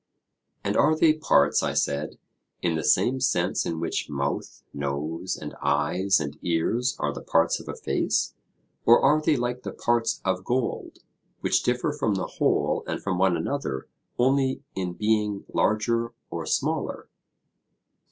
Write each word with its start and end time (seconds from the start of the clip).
And 0.63 0.75
are 0.75 0.95
they 0.95 1.13
parts, 1.13 1.61
I 1.61 1.73
said, 1.73 2.17
in 2.63 2.73
the 2.73 2.83
same 2.83 3.19
sense 3.19 3.67
in 3.67 3.79
which 3.79 4.09
mouth, 4.09 4.63
nose, 4.73 5.37
and 5.37 5.53
eyes, 5.61 6.19
and 6.19 6.39
ears, 6.41 6.95
are 6.97 7.13
the 7.13 7.21
parts 7.21 7.59
of 7.59 7.69
a 7.69 7.75
face; 7.75 8.33
or 8.83 8.99
are 8.99 9.21
they 9.21 9.35
like 9.35 9.61
the 9.61 9.71
parts 9.71 10.19
of 10.25 10.43
gold, 10.43 11.03
which 11.41 11.61
differ 11.61 11.91
from 11.93 12.15
the 12.15 12.25
whole 12.25 12.83
and 12.87 13.03
from 13.03 13.19
one 13.19 13.37
another 13.37 13.87
only 14.17 14.63
in 14.73 14.93
being 14.93 15.45
larger 15.53 16.13
or 16.31 16.47
smaller? 16.47 17.07